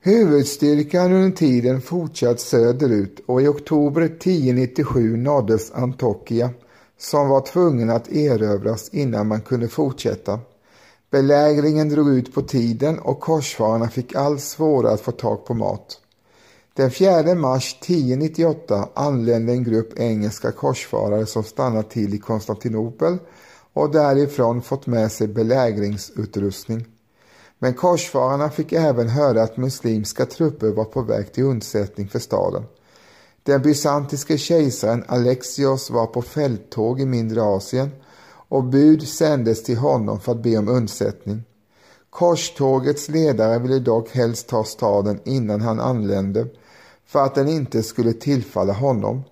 Huvudstyrkan 0.00 1.12
under 1.12 1.36
tiden 1.36 1.80
fortsatte 1.80 2.42
söderut 2.42 3.20
och 3.26 3.42
i 3.42 3.48
oktober 3.48 4.02
1097 4.02 5.16
nåddes 5.16 5.72
Antokia 5.72 6.50
som 6.98 7.28
var 7.28 7.40
tvungen 7.40 7.90
att 7.90 8.12
erövras 8.12 8.88
innan 8.88 9.28
man 9.28 9.40
kunde 9.40 9.68
fortsätta. 9.68 10.40
Belägringen 11.10 11.88
drog 11.88 12.08
ut 12.08 12.34
på 12.34 12.42
tiden 12.42 12.98
och 12.98 13.20
korsfararna 13.20 13.88
fick 13.88 14.14
allt 14.14 14.40
svårare 14.40 14.92
att 14.92 15.00
få 15.00 15.12
tag 15.12 15.46
på 15.46 15.54
mat. 15.54 16.00
Den 16.76 16.90
4 16.90 17.34
mars 17.34 17.76
1098 17.80 18.88
anlände 18.94 19.52
en 19.52 19.64
grupp 19.64 19.98
engelska 20.00 20.52
korsfarare 20.52 21.26
som 21.26 21.44
stannat 21.44 21.90
till 21.90 22.14
i 22.14 22.18
Konstantinopel 22.18 23.18
och 23.72 23.90
därifrån 23.90 24.62
fått 24.62 24.86
med 24.86 25.12
sig 25.12 25.28
belägringsutrustning. 25.28 26.86
Men 27.58 27.74
korsfararna 27.74 28.50
fick 28.50 28.72
även 28.72 29.08
höra 29.08 29.42
att 29.42 29.56
muslimska 29.56 30.26
trupper 30.26 30.70
var 30.70 30.84
på 30.84 31.02
väg 31.02 31.32
till 31.32 31.44
undsättning 31.44 32.08
för 32.08 32.18
staden. 32.18 32.64
Den 33.42 33.62
bysantiske 33.62 34.38
kejsaren 34.38 35.04
Alexios 35.08 35.90
var 35.90 36.06
på 36.06 36.22
fälttåg 36.22 37.00
i 37.00 37.06
mindre 37.06 37.42
Asien 37.42 37.90
och 38.48 38.64
bud 38.64 39.08
sändes 39.08 39.62
till 39.62 39.78
honom 39.78 40.20
för 40.20 40.32
att 40.32 40.42
be 40.42 40.56
om 40.58 40.68
undsättning. 40.68 41.42
Korstågets 42.10 43.08
ledare 43.08 43.58
ville 43.58 43.78
dock 43.78 44.10
helst 44.10 44.48
ta 44.48 44.64
staden 44.64 45.20
innan 45.24 45.60
han 45.60 45.80
anlände 45.80 46.46
för 47.14 47.24
att 47.24 47.34
den 47.34 47.48
inte 47.48 47.82
skulle 47.82 48.12
tillfalla 48.12 48.72
honom. 48.72 49.22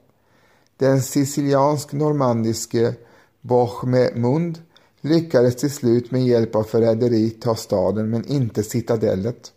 Den 0.77 1.03
siciliansk-normandiske 1.03 2.95
Bochemund 3.41 4.59
lyckades 5.01 5.57
till 5.57 5.71
slut 5.71 6.11
med 6.11 6.27
hjälp 6.27 6.57
av 6.57 6.63
förräderi 6.63 7.31
ta 7.31 7.55
staden 7.55 8.11
men 8.11 8.25
inte 8.25 8.63
citadellet. 8.63 9.53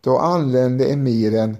Då 0.00 0.18
anlände 0.18 0.84
emiren 0.84 1.56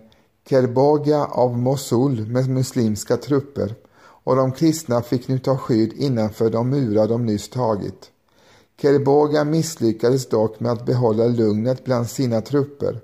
Kerboga 0.49 1.25
av 1.25 1.59
Mosul 1.59 2.27
med 2.27 2.49
muslimska 2.49 3.17
trupper 3.17 3.75
och 3.97 4.37
de 4.37 4.53
kristna 4.53 5.03
fick 5.03 5.29
nu 5.29 5.39
ta 5.39 5.59
skydd 5.59 5.93
innanför 5.93 6.51
de 6.51 6.71
murar 6.71 7.09
de 7.09 7.27
nyss 7.27 7.49
tagit. 7.49 8.11
Kerboga 8.81 9.45
misslyckades 9.45 10.29
dock 10.29 10.61
med 10.61 10.73
att 10.73 10.87
behålla 10.87 11.27
lugnet 11.27 11.85
bland 11.85 12.07
sina 12.07 12.41
trupper 12.41 13.01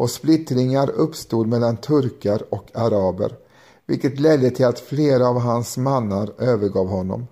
och 0.00 0.10
splittringar 0.10 0.90
uppstod 0.90 1.46
mellan 1.46 1.76
turkar 1.76 2.54
och 2.54 2.70
araber, 2.74 3.36
vilket 3.86 4.20
ledde 4.20 4.50
till 4.50 4.66
att 4.66 4.80
flera 4.80 5.28
av 5.28 5.38
hans 5.40 5.76
mannar 5.76 6.32
övergav 6.38 6.88
honom. 6.88 7.26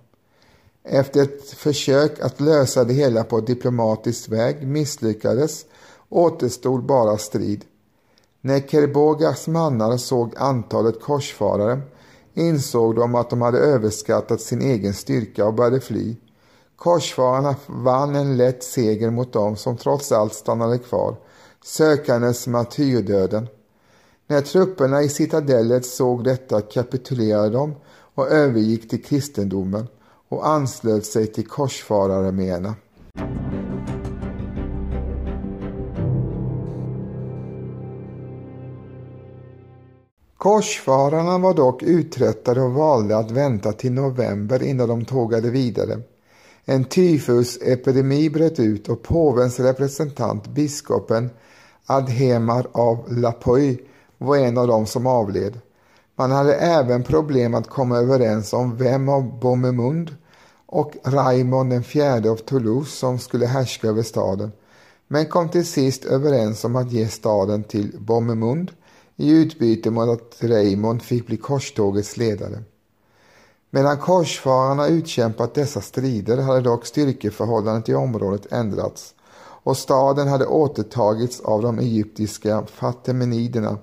Efter 0.85 1.23
ett 1.23 1.51
försök 1.51 2.21
att 2.21 2.41
lösa 2.41 2.85
det 2.85 2.95
hela 2.95 3.25
på 3.25 3.41
diplomatisk 3.41 4.29
väg 4.29 4.67
misslyckades 4.67 5.65
återstod 6.09 6.85
bara 6.85 7.19
strid. 7.19 7.65
När 8.41 8.61
Kerbogas 8.61 9.49
mannar 9.49 9.97
såg 9.97 10.35
antalet 10.37 11.03
korsfarare 11.03 11.81
insåg 12.35 12.97
de 12.97 13.15
att 13.15 13.31
de 13.31 13.43
hade 13.43 13.59
överskattat 13.59 14.41
sin 14.41 14.63
egen 14.63 14.95
styrka 14.95 15.47
och 15.47 15.55
började 15.55 15.81
fly. 15.81 16.17
Korsfararna 16.77 17.57
vann 17.67 18.17
en 18.17 18.37
lätt 18.37 18.63
seger 18.63 19.11
mot 19.11 19.33
dem 19.33 19.57
som 19.57 19.77
trots 19.77 20.13
allt 20.13 20.35
stannade 20.35 20.79
kvar, 20.79 21.17
sökandes 21.65 22.47
martyrdöden. 22.47 23.49
När 24.27 24.41
trupperna 24.41 25.03
i 25.03 25.09
citadellet 25.09 25.87
såg 25.87 26.25
detta 26.25 26.61
kapitulerade 26.61 27.51
de 27.51 27.75
och 28.15 28.29
övergick 28.29 28.91
till 28.91 29.05
kristendomen 29.05 29.87
och 30.29 30.49
anslöt 30.49 31.07
sig 31.07 31.27
till 31.27 31.47
korsfarararméerna. 31.47 32.75
Korsfararna 40.37 41.39
var 41.39 41.55
dock 41.55 41.83
uttröttade 41.83 42.61
och 42.61 42.73
valde 42.73 43.17
att 43.17 43.31
vänta 43.31 43.73
till 43.73 43.93
november 43.93 44.63
innan 44.63 44.89
de 44.89 45.05
tågade 45.05 45.51
vidare. 45.51 46.01
En 46.65 46.85
tyfusepidemi 46.85 48.31
bröt 48.31 48.61
ut 48.61 48.89
och 48.89 49.03
påvens 49.03 49.61
representant, 49.61 50.49
biskopen 50.49 51.31
Adhemar 51.91 52.67
av 52.73 53.13
Lapoy, 53.13 53.79
var 54.19 54.37
en 54.37 54.59
av 54.59 54.67
dem 54.67 54.87
som 54.87 55.07
avled. 55.07 55.61
Man 56.17 56.31
hade 56.31 56.55
även 56.55 57.03
problem 57.03 57.55
att 57.55 57.69
komma 57.69 57.99
överens 57.99 58.53
om 58.53 58.77
vem 58.77 59.09
av 59.09 59.39
Bomemund 59.41 60.17
och 60.67 60.97
Raimond 61.05 61.71
den 61.71 61.85
fjärde 61.85 62.31
av 62.31 62.37
Toulouse 62.37 62.97
som 62.97 63.19
skulle 63.19 63.47
härska 63.47 63.89
över 63.89 64.03
staden, 64.03 64.53
men 65.09 65.27
kom 65.27 65.49
till 65.49 65.67
sist 65.67 66.05
överens 66.05 66.65
om 66.65 66.77
att 66.77 66.93
ge 66.93 67.09
staden 67.09 67.65
till 67.65 67.97
Bomemund 67.99 68.71
i 69.17 69.31
utbyte 69.31 69.91
mot 69.91 70.09
att 70.09 70.37
Raymond 70.41 71.03
fick 71.03 71.27
bli 71.27 71.37
korstågets 71.37 72.17
ledare. 72.17 72.63
Medan 73.71 73.99
korsfararna 73.99 74.87
utkämpat 74.87 75.55
dessa 75.55 75.81
strider 75.81 76.37
hade 76.37 76.61
dock 76.61 76.87
styrkeförhållandet 76.87 77.89
i 77.89 77.95
området 77.95 78.53
ändrats 78.53 79.15
och 79.63 79.77
staden 79.77 80.29
hade 80.29 80.47
återtagits 80.47 81.41
av 81.41 81.63
de 81.63 81.79
egyptiska 81.79 82.67
fatemeniderna. 82.67 83.79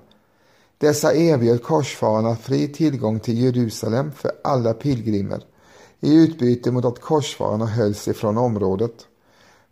Dessa 0.78 1.14
erbjöd 1.14 1.62
korsfararna 1.62 2.36
fri 2.36 2.68
tillgång 2.68 3.20
till 3.20 3.38
Jerusalem 3.38 4.12
för 4.12 4.32
alla 4.44 4.74
pilgrimer 4.74 5.42
i 6.00 6.14
utbyte 6.14 6.70
mot 6.70 6.84
att 6.84 7.00
korsfararna 7.00 7.66
höll 7.66 7.94
sig 7.94 8.14
från 8.14 8.38
området. 8.38 9.06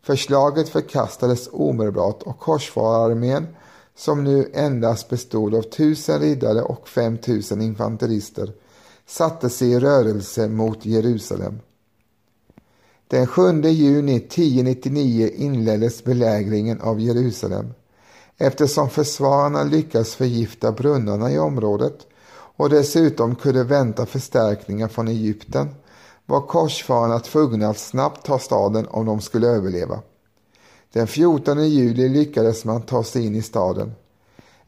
Förslaget 0.03 0.69
förkastades 0.69 1.49
omedelbart 1.53 2.23
och 2.23 2.39
korsfarararmén 2.39 3.47
som 3.97 4.25
nu 4.25 4.51
endast 4.55 5.09
bestod 5.09 5.55
av 5.55 5.63
tusen 5.63 6.21
riddare 6.21 6.63
och 6.63 6.89
fem 6.89 7.19
tusen 7.19 7.63
infanterister, 7.63 8.53
satte 9.07 9.51
sig 9.51 9.73
i 9.73 9.81
rörelse 9.81 10.49
mot 10.49 10.87
Jerusalem. 10.87 11.61
Den 13.15 13.27
7 13.27 13.63
juni 13.63 14.17
1099 14.17 15.31
inleddes 15.35 16.05
belägringen 16.05 16.81
av 16.81 17.01
Jerusalem. 17.01 17.75
Eftersom 18.39 18.91
försvararna 18.91 19.63
lyckats 19.63 20.15
förgifta 20.15 20.73
brunnarna 20.73 21.33
i 21.33 21.39
området 21.39 21.99
och 22.57 22.71
dessutom 22.71 23.35
kunde 23.35 23.65
vänta 23.65 24.07
förstärkningar 24.07 24.89
från 24.89 25.09
Egypten 25.09 25.69
var 26.27 26.41
korsfararna 26.41 27.19
tvungna 27.19 27.69
att 27.69 27.79
snabbt 27.79 28.27
ta 28.27 28.39
staden 28.39 28.87
om 28.91 29.07
de 29.07 29.21
skulle 29.21 29.47
överleva. 29.47 29.99
Den 30.93 31.07
14 31.07 31.69
juli 31.69 32.09
lyckades 32.09 32.65
man 32.65 32.83
ta 32.83 33.05
sig 33.05 33.27
in 33.27 33.35
i 33.35 33.43
staden. 33.43 33.93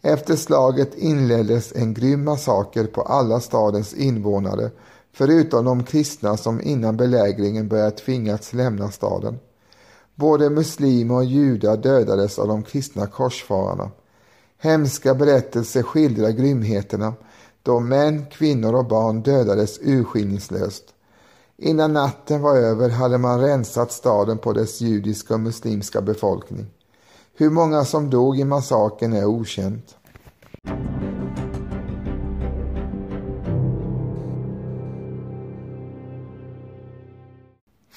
Efter 0.03 0.37
slaget 0.37 0.95
inleddes 0.95 1.73
en 1.77 1.95
grym 1.95 2.25
massaker 2.25 2.85
på 2.85 3.03
alla 3.03 3.41
stadens 3.41 3.95
invånare 3.95 4.71
förutom 5.17 5.65
de 5.65 5.85
kristna 5.85 6.37
som 6.37 6.61
innan 6.61 6.97
belägringen 6.97 7.69
började 7.69 7.91
tvingats 7.91 8.53
lämna 8.53 8.91
staden. 8.91 9.39
Både 10.15 10.51
muslimer 10.51 11.15
och 11.15 11.25
judar 11.25 11.77
dödades 11.77 12.39
av 12.39 12.49
de 12.49 12.63
kristna 12.63 13.07
korsfararna. 13.07 13.91
Hemska 14.59 15.15
berättelser 15.15 15.83
skildrar 15.83 16.31
grymheterna 16.31 17.15
då 17.63 17.81
män, 17.81 18.27
kvinnor 18.31 18.75
och 18.75 18.87
barn 18.87 19.23
dödades 19.23 19.79
urskillningslöst. 19.83 20.85
Innan 21.57 21.93
natten 21.93 22.43
var 22.43 22.57
över 22.57 22.89
hade 22.89 23.19
man 23.19 23.41
rensat 23.41 23.93
staden 23.93 24.39
på 24.39 24.53
dess 24.53 24.81
judiska 24.81 25.35
och 25.35 25.41
muslimska 25.41 26.01
befolkning. 26.01 26.67
Hur 27.37 27.51
många 27.51 27.85
som 27.85 28.11
dog 28.11 28.39
i 28.39 28.45
massakern 28.45 29.13
är 29.13 29.25
okänt. 29.25 29.97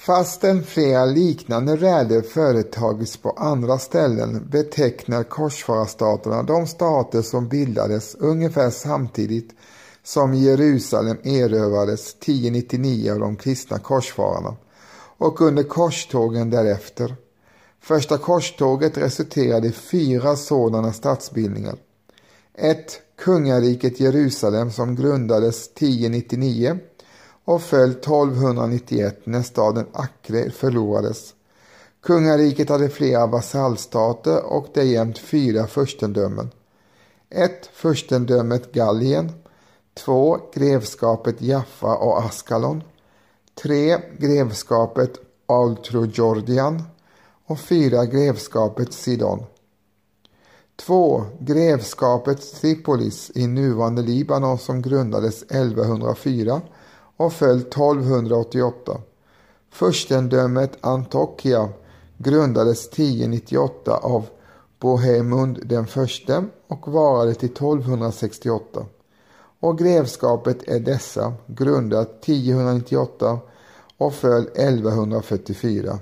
Fastän 0.00 0.62
flera 0.62 1.04
liknande 1.04 1.76
räder 1.76 2.22
företagits 2.22 3.16
på 3.16 3.30
andra 3.30 3.78
ställen 3.78 4.48
betecknar 4.50 5.22
korsfararstaterna 5.22 6.42
de 6.42 6.66
stater 6.66 7.22
som 7.22 7.48
bildades 7.48 8.14
ungefär 8.14 8.70
samtidigt 8.70 9.50
som 10.02 10.34
Jerusalem 10.34 11.16
erövrades 11.24 12.14
1099 12.14 13.12
av 13.12 13.18
de 13.18 13.36
kristna 13.36 13.78
korsfararna 13.78 14.56
och 15.18 15.40
under 15.40 15.62
korstågen 15.62 16.50
därefter. 16.50 17.16
Första 17.80 18.18
korståget 18.18 18.98
resulterade 18.98 19.68
i 19.68 19.72
fyra 19.72 20.36
sådana 20.36 20.92
statsbildningar. 20.92 21.76
1. 22.54 23.00
Kungariket 23.18 24.00
Jerusalem 24.00 24.70
som 24.70 24.96
grundades 24.96 25.68
1099 25.68 26.78
och 27.50 27.62
föll 27.62 27.90
1291 27.90 29.20
när 29.24 29.42
staden 29.42 29.86
Acre 29.92 30.50
förlorades. 30.50 31.34
Kungariket 32.02 32.68
hade 32.68 32.88
flera 32.88 33.26
vasallstater 33.26 34.44
och 34.44 34.66
därjämt 34.74 35.18
fyra 35.18 35.66
furstendömen. 35.66 36.50
1. 37.30 37.70
Furstendömet 37.72 38.72
Gallien 38.72 39.32
2. 39.94 40.38
Grevskapet 40.54 41.42
Jaffa 41.42 41.96
och 41.96 42.18
Askalon 42.18 42.82
3. 43.62 43.98
Grevskapet 44.18 45.12
Altrojordian 45.46 46.82
och 47.46 47.60
4. 47.60 48.06
Grevskapet 48.06 48.92
Sidon. 48.92 49.44
2. 50.76 51.24
Grevskapet 51.40 52.54
Tripolis 52.60 53.30
i 53.34 53.46
nuvarande 53.46 54.02
Libanon 54.02 54.58
som 54.58 54.82
grundades 54.82 55.42
1104 55.42 56.60
och 57.20 57.32
föll 57.32 57.58
1288. 57.60 59.00
Furstendömet 59.70 60.78
Antokia 60.80 61.68
grundades 62.18 62.88
1098 62.88 63.96
av 63.96 64.26
Bohemund 64.78 65.62
den 65.66 65.86
förste 65.86 66.44
och 66.68 66.92
varade 66.92 67.34
till 67.34 67.48
1268. 67.50 68.86
Och 69.60 69.78
grevskapet 69.78 70.68
Edessa 70.68 71.34
grundat 71.46 72.24
1098 72.24 73.38
och 73.98 74.14
föll 74.14 74.48
1144. 74.54 75.98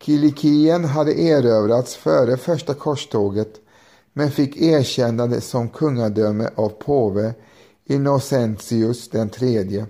Kilikien 0.00 0.84
hade 0.84 1.20
erövrats 1.20 1.96
före 1.96 2.36
första 2.36 2.74
korståget 2.74 3.60
men 4.12 4.30
fick 4.30 4.56
erkännande 4.56 5.40
som 5.40 5.68
kungadöme 5.68 6.48
av 6.54 6.68
påve 6.68 7.34
Innocentius 7.88 9.08
den 9.08 9.28
tredje. 9.28 9.86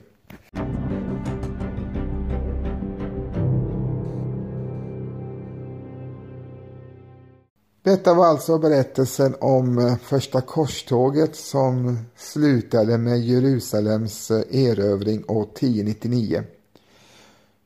Detta 7.82 8.14
var 8.14 8.26
alltså 8.26 8.58
berättelsen 8.58 9.34
om 9.40 9.78
eh, 9.78 9.96
första 9.96 10.40
korståget 10.40 11.36
som 11.36 11.98
slutade 12.16 12.98
med 12.98 13.20
Jerusalems 13.20 14.30
eh, 14.30 14.66
erövring 14.66 15.24
år 15.28 15.42
1099. 15.54 16.42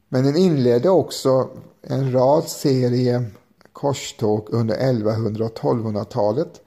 Men 0.08 0.24
den 0.24 0.36
inledde 0.36 0.90
också 0.90 1.48
en 1.82 2.12
rad 2.12 2.44
serie 2.44 3.24
korståg 3.72 4.46
under 4.50 4.74
1100 4.74 5.44
och 5.44 5.58
1200-talet 5.58 6.60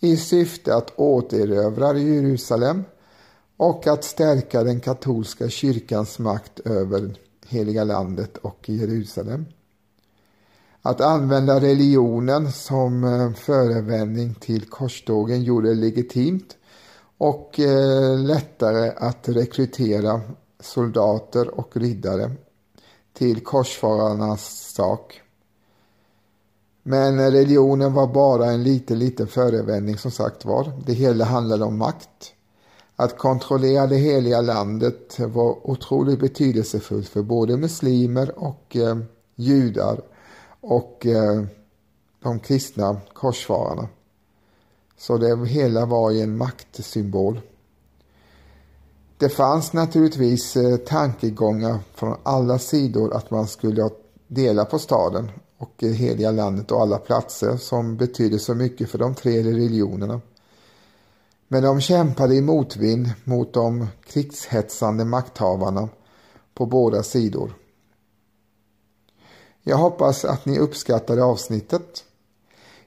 i 0.00 0.16
syfte 0.16 0.74
att 0.74 0.92
återerövra 0.96 1.98
Jerusalem 1.98 2.84
och 3.56 3.86
att 3.86 4.04
stärka 4.04 4.62
den 4.62 4.80
katolska 4.80 5.48
kyrkans 5.48 6.18
makt 6.18 6.60
över 6.60 7.14
heliga 7.46 7.84
landet 7.84 8.36
och 8.36 8.68
Jerusalem. 8.68 9.46
Att 10.82 11.00
använda 11.00 11.60
religionen 11.60 12.52
som 12.52 13.04
eh, 13.04 13.32
förevändning 13.32 14.34
till 14.34 14.64
korstågen 14.64 15.42
gjorde 15.42 15.68
det 15.68 15.74
legitimt 15.74 16.56
och 17.18 17.60
eh, 17.60 18.18
lättare 18.18 18.92
att 18.96 19.28
rekrytera 19.28 20.20
soldater 20.60 21.60
och 21.60 21.76
riddare 21.76 22.30
till 23.12 23.40
korsfararnas 23.40 24.72
sak. 24.74 25.20
Men 26.82 27.30
religionen 27.30 27.92
var 27.92 28.06
bara 28.06 28.46
en 28.46 28.62
liten, 28.62 28.98
liten 28.98 29.26
förevändning 29.26 29.98
som 29.98 30.10
sagt 30.10 30.44
var. 30.44 30.72
Det 30.86 30.92
hela 30.92 31.24
handlade 31.24 31.64
om 31.64 31.78
makt. 31.78 32.32
Att 32.96 33.18
kontrollera 33.18 33.86
det 33.86 33.96
heliga 33.96 34.40
landet 34.40 35.18
var 35.18 35.70
otroligt 35.70 36.20
betydelsefullt 36.20 37.08
för 37.08 37.22
både 37.22 37.56
muslimer 37.56 38.38
och 38.38 38.76
eh, 38.76 38.96
judar 39.34 40.00
och 40.60 41.06
eh, 41.06 41.42
de 42.22 42.38
kristna 42.38 43.00
korsfararna. 43.12 43.88
Så 44.98 45.18
det 45.18 45.48
hela 45.48 45.86
var 45.86 46.10
ju 46.10 46.20
en 46.20 46.36
maktsymbol. 46.36 47.40
Det 49.18 49.28
fanns 49.28 49.72
naturligtvis 49.72 50.56
eh, 50.56 50.76
tankegångar 50.76 51.78
från 51.94 52.16
alla 52.22 52.58
sidor 52.58 53.14
att 53.14 53.30
man 53.30 53.46
skulle 53.46 53.90
dela 54.26 54.64
på 54.64 54.78
staden 54.78 55.30
och 55.58 55.70
det 55.76 55.88
heliga 55.88 56.30
landet 56.30 56.70
och 56.70 56.80
alla 56.80 56.98
platser 56.98 57.56
som 57.56 57.96
betydde 57.96 58.38
så 58.38 58.54
mycket 58.54 58.90
för 58.90 58.98
de 58.98 59.14
tre 59.14 59.42
religionerna. 59.42 60.20
Men 61.48 61.62
de 61.62 61.80
kämpade 61.80 62.34
i 62.34 62.40
motvind 62.40 63.10
mot 63.24 63.54
de 63.54 63.86
krigshetsande 64.06 65.04
makthavarna 65.04 65.88
på 66.54 66.66
båda 66.66 67.02
sidor. 67.02 67.52
Jag 69.62 69.76
hoppas 69.76 70.24
att 70.24 70.46
ni 70.46 70.58
uppskattade 70.58 71.24
avsnittet. 71.24 72.04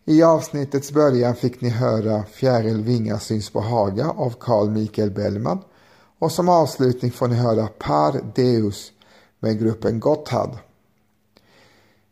I 0.05 0.23
avsnittets 0.23 0.91
början 0.91 1.35
fick 1.35 1.61
ni 1.61 1.69
höra 1.69 2.23
Fjäril 2.23 2.83
Vinga 2.83 3.19
syns 3.19 3.49
på 3.49 3.59
Haga 3.59 4.09
av 4.09 4.33
Carl 4.39 4.69
Michael 4.69 5.11
Bellman 5.11 5.59
och 6.19 6.31
som 6.31 6.49
avslutning 6.49 7.11
får 7.11 7.27
ni 7.27 7.35
höra 7.35 7.67
Par 7.67 8.21
Deus 8.35 8.91
med 9.39 9.59
gruppen 9.59 9.99
Gotthard. 9.99 10.57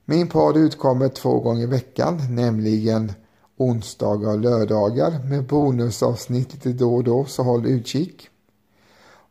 Min 0.05 0.27
podd 0.27 0.57
utkommer 0.57 1.09
två 1.09 1.39
gånger 1.39 1.63
i 1.63 1.65
veckan, 1.65 2.35
nämligen 2.35 3.13
onsdagar 3.57 4.29
och 4.29 4.39
lördagar 4.39 5.19
med 5.29 5.43
bonusavsnitt 5.43 6.53
lite 6.53 6.69
då 6.69 6.95
och 6.95 7.03
då, 7.03 7.25
så 7.25 7.43
håll 7.43 7.65
utkik. 7.65 8.29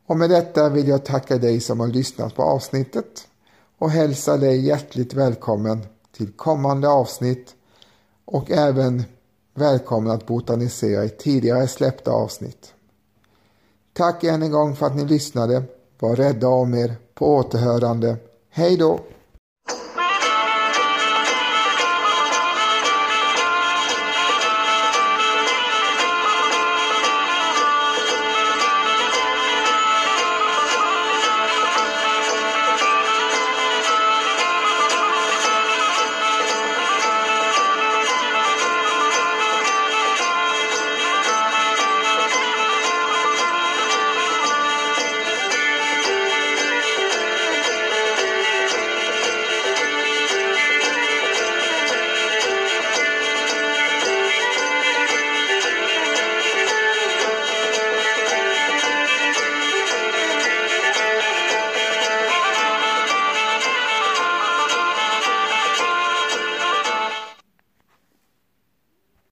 Och 0.05 0.17
med 0.17 0.29
detta 0.29 0.69
vill 0.69 0.87
jag 0.87 1.05
tacka 1.05 1.37
dig 1.37 1.59
som 1.59 1.79
har 1.79 1.87
lyssnat 1.87 2.35
på 2.35 2.43
avsnittet 2.43 3.27
och 3.77 3.89
hälsa 3.89 4.37
dig 4.37 4.65
hjärtligt 4.65 5.13
välkommen 5.13 5.81
till 6.17 6.31
kommande 6.31 6.89
avsnitt 6.89 7.55
och 8.25 8.51
även 8.51 9.03
välkommen 9.53 10.11
att 10.11 10.27
botanisera 10.27 11.05
i 11.05 11.09
tidigare 11.09 11.67
släppta 11.67 12.11
avsnitt. 12.11 12.73
Tack 13.93 14.23
än 14.23 14.43
en 14.43 14.51
gång 14.51 14.75
för 14.75 14.85
att 14.85 14.95
ni 14.95 15.05
lyssnade. 15.05 15.63
Var 15.99 16.15
rädda 16.15 16.47
om 16.47 16.73
er. 16.73 16.95
På 17.13 17.35
återhörande. 17.35 18.17
Hej 18.49 18.77
då! 18.77 18.99